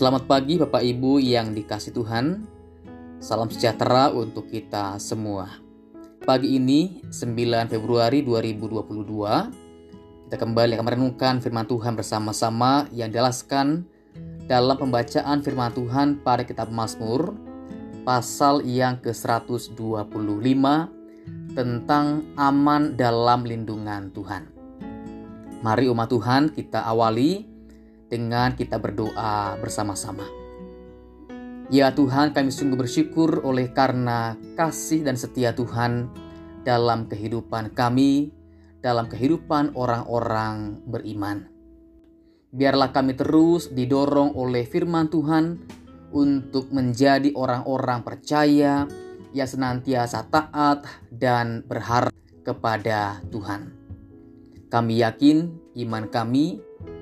[0.00, 2.48] Selamat pagi Bapak Ibu yang dikasih Tuhan.
[3.20, 5.60] Salam sejahtera untuk kita semua.
[6.24, 8.80] Pagi ini 9 Februari 2022
[10.24, 13.84] kita kembali akan merenungkan firman Tuhan bersama-sama yang dijelaskan
[14.48, 17.36] dalam pembacaan firman Tuhan pada kitab Mazmur
[18.00, 19.76] pasal yang ke-125
[21.52, 24.48] tentang aman dalam lindungan Tuhan.
[25.60, 27.59] Mari umat Tuhan kita awali
[28.10, 30.26] dengan kita berdoa bersama-sama.
[31.70, 36.10] Ya Tuhan, kami sungguh bersyukur oleh karena kasih dan setia Tuhan
[36.66, 38.34] dalam kehidupan kami,
[38.82, 41.46] dalam kehidupan orang-orang beriman.
[42.50, 45.62] Biarlah kami terus didorong oleh firman Tuhan
[46.10, 48.90] untuk menjadi orang-orang percaya
[49.30, 50.82] yang senantiasa taat
[51.14, 52.10] dan berharap
[52.42, 53.70] kepada Tuhan.
[54.66, 55.54] Kami yakin
[55.86, 56.58] iman kami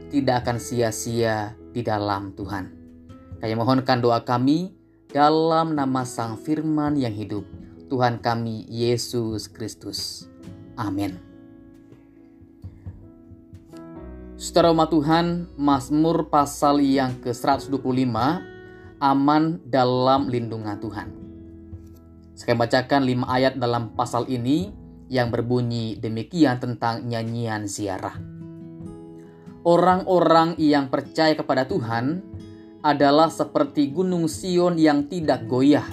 [0.08, 2.72] tidak akan sia-sia di dalam Tuhan.
[3.38, 4.74] Kami mohonkan doa kami
[5.08, 7.44] dalam nama Sang Firman yang hidup,
[7.92, 10.26] Tuhan kami Yesus Kristus.
[10.74, 11.16] Amin.
[14.38, 18.14] Saudara umat Tuhan, Mazmur pasal yang ke-125,
[19.02, 21.08] aman dalam lindungan Tuhan.
[22.38, 24.70] Saya bacakan lima ayat dalam pasal ini
[25.10, 28.37] yang berbunyi demikian tentang nyanyian ziarah.
[29.68, 32.24] Orang-orang yang percaya kepada Tuhan
[32.80, 35.84] adalah seperti gunung Sion yang tidak goyah,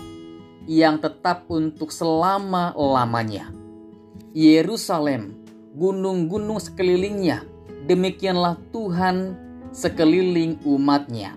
[0.63, 3.51] yang tetap untuk selama-lamanya.
[4.31, 5.35] Yerusalem,
[5.75, 7.43] gunung-gunung sekelilingnya,
[7.83, 9.35] demikianlah Tuhan
[9.75, 11.35] sekeliling umatnya,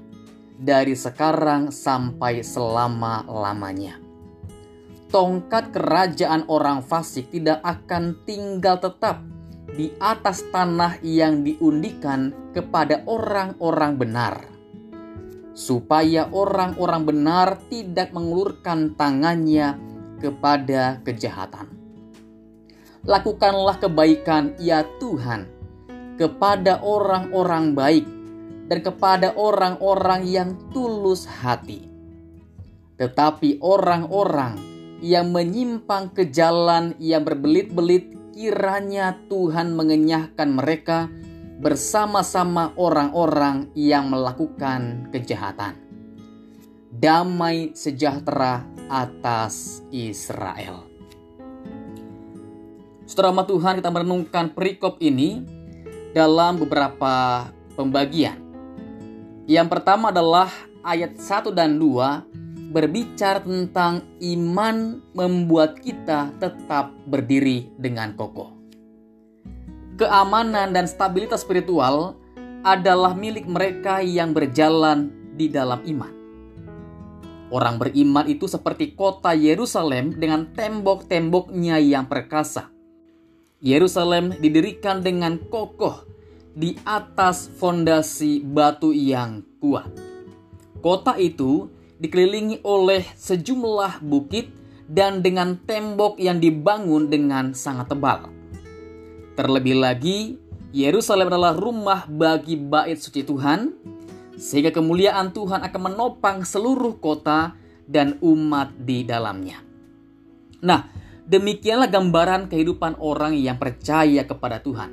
[0.63, 3.99] dari sekarang sampai selama-lamanya.
[5.11, 9.27] Tongkat kerajaan orang fasik tidak akan tinggal tetap,
[9.79, 14.43] di atas tanah yang diundikan kepada orang-orang benar,
[15.55, 19.79] supaya orang-orang benar tidak mengulurkan tangannya
[20.19, 21.71] kepada kejahatan.
[23.07, 25.47] Lakukanlah kebaikan, ya Tuhan,
[26.19, 28.07] kepada orang-orang baik
[28.67, 31.87] dan kepada orang-orang yang tulus hati.
[32.99, 34.59] Tetapi orang-orang
[34.99, 41.11] yang menyimpang ke jalan yang berbelit-belit kiranya Tuhan mengenyahkan mereka
[41.59, 45.75] bersama-sama orang-orang yang melakukan kejahatan.
[46.95, 50.87] Damai sejahtera atas Israel.
[53.11, 55.43] Setelah Tuhan kita merenungkan perikop ini
[56.15, 57.43] dalam beberapa
[57.75, 58.39] pembagian.
[59.51, 60.47] Yang pertama adalah
[60.87, 68.53] ayat 1 dan 2 berbicara tentang iman membuat kita tetap berdiri dengan kokoh.
[69.99, 72.15] Keamanan dan stabilitas spiritual
[72.63, 76.13] adalah milik mereka yang berjalan di dalam iman.
[77.49, 82.69] Orang beriman itu seperti kota Yerusalem dengan tembok-temboknya yang perkasa.
[83.65, 86.05] Yerusalem didirikan dengan kokoh
[86.53, 89.89] di atas fondasi batu yang kuat.
[90.85, 94.55] Kota itu dikelilingi oleh sejumlah bukit
[94.89, 98.33] dan dengan tembok yang dibangun dengan sangat tebal.
[99.37, 100.41] Terlebih lagi,
[100.75, 103.71] Yerusalem adalah rumah bagi bait suci Tuhan,
[104.39, 107.55] sehingga kemuliaan Tuhan akan menopang seluruh kota
[107.85, 109.61] dan umat di dalamnya.
[110.63, 110.91] Nah,
[111.27, 114.91] demikianlah gambaran kehidupan orang yang percaya kepada Tuhan.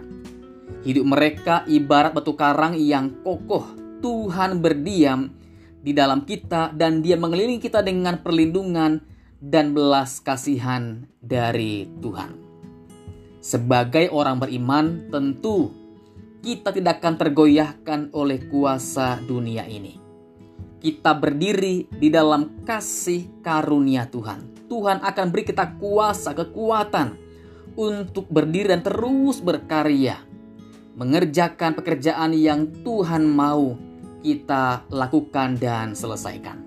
[0.86, 3.66] Hidup mereka ibarat batu karang yang kokoh.
[4.06, 5.34] Tuhan berdiam
[5.86, 9.06] di dalam kita dan dia mengelilingi kita dengan perlindungan
[9.38, 12.42] dan belas kasihan dari Tuhan.
[13.38, 15.70] Sebagai orang beriman, tentu
[16.42, 20.02] kita tidak akan tergoyahkan oleh kuasa dunia ini.
[20.82, 24.66] Kita berdiri di dalam kasih karunia Tuhan.
[24.66, 27.14] Tuhan akan beri kita kuasa, kekuatan
[27.78, 30.18] untuk berdiri dan terus berkarya,
[30.98, 33.78] mengerjakan pekerjaan yang Tuhan mau
[34.26, 36.66] kita lakukan dan selesaikan.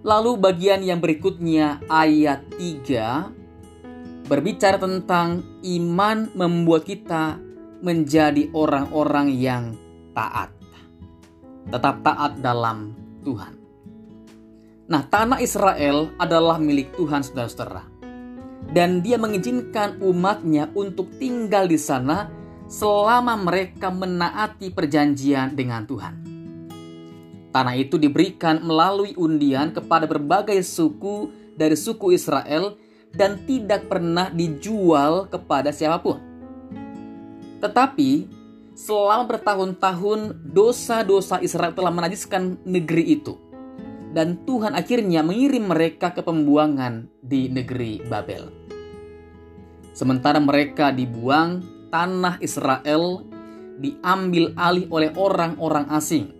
[0.00, 7.36] Lalu bagian yang berikutnya ayat 3 berbicara tentang iman membuat kita
[7.84, 9.76] menjadi orang-orang yang
[10.16, 10.48] taat.
[11.68, 13.54] Tetap taat dalam Tuhan.
[14.90, 17.86] Nah, tanah Israel adalah milik Tuhan saudara-saudara.
[18.72, 22.26] Dan dia mengizinkan umatnya untuk tinggal di sana
[22.72, 26.14] selama mereka menaati perjanjian dengan Tuhan.
[27.52, 32.80] Tanah itu diberikan melalui undian kepada berbagai suku dari suku Israel
[33.12, 36.16] dan tidak pernah dijual kepada siapa pun.
[37.60, 38.40] Tetapi
[38.72, 43.36] selama bertahun-tahun dosa-dosa Israel telah menajiskan negeri itu.
[44.16, 48.48] Dan Tuhan akhirnya mengirim mereka ke pembuangan di negeri Babel.
[49.92, 53.28] Sementara mereka dibuang, tanah Israel
[53.76, 56.32] diambil alih oleh orang-orang asing.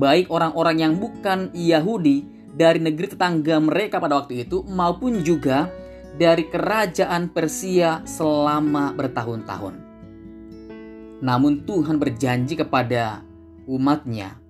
[0.00, 2.24] Baik orang-orang yang bukan Yahudi
[2.56, 5.68] dari negeri tetangga mereka pada waktu itu maupun juga
[6.16, 9.74] dari kerajaan Persia selama bertahun-tahun.
[11.20, 13.20] Namun Tuhan berjanji kepada
[13.68, 14.40] umatnya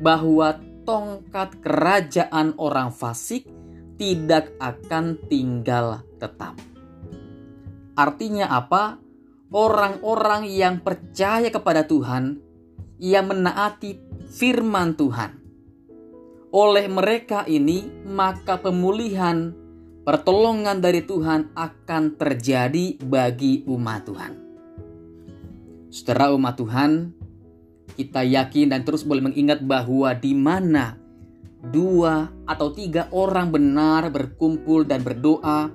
[0.00, 0.56] bahwa
[0.88, 3.46] tongkat kerajaan orang fasik
[4.00, 6.56] tidak akan tinggal tetap.
[7.98, 8.96] Artinya apa?
[9.50, 12.38] Orang-orang yang percaya kepada Tuhan,
[13.02, 13.98] yang menaati
[14.30, 15.42] firman Tuhan.
[16.54, 19.50] Oleh mereka ini, maka pemulihan
[20.06, 24.32] pertolongan dari Tuhan akan terjadi bagi umat Tuhan.
[25.90, 27.10] Setelah umat Tuhan,
[27.98, 30.94] kita yakin dan terus boleh mengingat bahwa di mana
[31.74, 35.74] dua atau tiga orang benar berkumpul dan berdoa,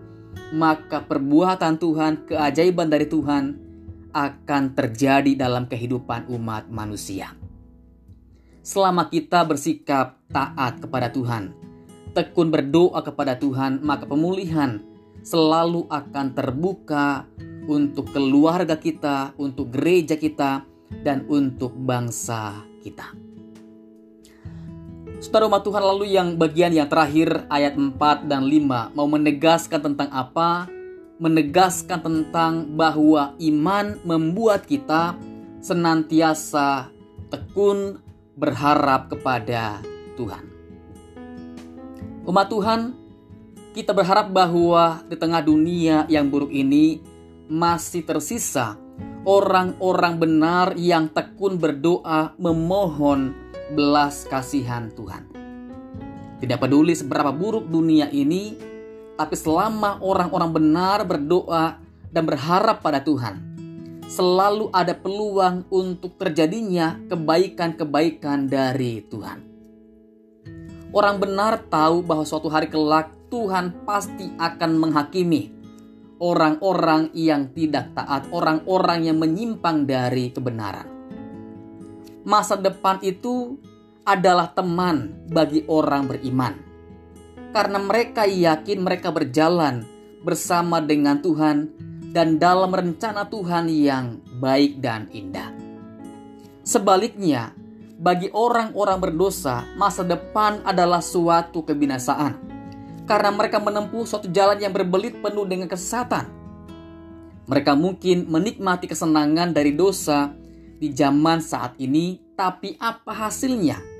[0.55, 3.64] maka perbuatan Tuhan, keajaiban dari Tuhan
[4.15, 7.35] akan terjadi dalam kehidupan umat manusia.
[8.63, 11.51] Selama kita bersikap taat kepada Tuhan,
[12.15, 14.79] tekun berdoa kepada Tuhan, maka pemulihan
[15.21, 17.27] selalu akan terbuka
[17.67, 20.63] untuk keluarga kita, untuk gereja kita,
[21.03, 23.11] dan untuk bangsa kita.
[25.19, 30.09] Saudara umat Tuhan lalu yang bagian yang terakhir ayat 4 dan 5 mau menegaskan tentang
[30.13, 30.69] apa?
[31.15, 35.15] Menegaskan tentang bahwa iman membuat kita
[35.63, 36.91] senantiasa
[37.31, 38.03] tekun
[38.35, 39.79] berharap kepada
[40.19, 40.43] Tuhan.
[42.27, 42.81] Umat Tuhan,
[43.71, 46.99] kita berharap bahwa di tengah dunia yang buruk ini
[47.47, 48.75] masih tersisa
[49.25, 53.33] orang-orang benar yang tekun berdoa memohon
[53.73, 55.25] belas kasihan Tuhan.
[56.39, 58.53] Tidak peduli seberapa buruk dunia ini,
[59.15, 61.79] tapi selama orang-orang benar berdoa
[62.11, 63.39] dan berharap pada Tuhan,
[64.05, 69.39] selalu ada peluang untuk terjadinya kebaikan-kebaikan dari Tuhan.
[70.95, 75.51] Orang benar tahu bahwa suatu hari kelak Tuhan pasti akan menghakimi
[76.23, 80.87] orang-orang yang tidak taat, orang-orang yang menyimpang dari kebenaran.
[82.23, 83.59] Masa depan itu
[84.07, 86.53] adalah teman bagi orang beriman,
[87.55, 89.87] karena mereka yakin mereka berjalan
[90.27, 91.71] bersama dengan Tuhan
[92.11, 95.55] dan dalam rencana Tuhan yang baik dan indah.
[96.67, 97.55] Sebaliknya,
[97.95, 102.35] bagi orang-orang berdosa, masa depan adalah suatu kebinasaan
[103.07, 106.27] karena mereka menempuh suatu jalan yang berbelit penuh dengan kesesatan.
[107.47, 110.33] Mereka mungkin menikmati kesenangan dari dosa
[110.75, 113.94] di zaman saat ini, tapi apa hasilnya?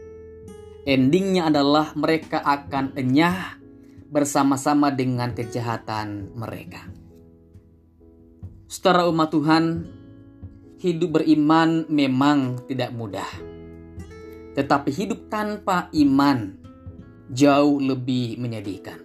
[0.85, 3.57] Endingnya adalah mereka akan enyah
[4.05, 6.85] bersama-sama dengan kejahatan mereka.
[8.69, 9.81] Setelah umat Tuhan,
[10.77, 13.25] hidup beriman memang tidak mudah.
[14.53, 16.53] Tetapi hidup tanpa iman
[17.33, 19.01] jauh lebih menyedihkan.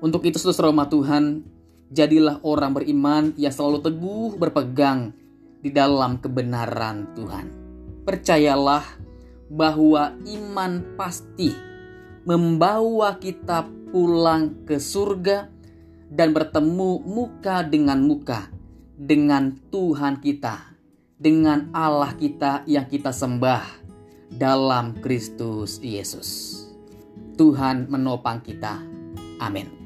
[0.00, 1.44] Untuk itu saudara rumah Tuhan,
[1.92, 5.12] jadilah orang beriman yang selalu teguh berpegang
[5.60, 7.46] di dalam kebenaran Tuhan.
[8.08, 8.84] Percayalah
[9.46, 11.54] bahwa iman pasti
[12.26, 15.46] membawa kita pulang ke surga
[16.10, 18.50] dan bertemu muka dengan muka
[18.96, 20.72] dengan Tuhan kita,
[21.20, 23.62] dengan Allah kita yang kita sembah
[24.32, 26.64] dalam Kristus Yesus.
[27.36, 28.80] Tuhan menopang kita.
[29.36, 29.85] Amin.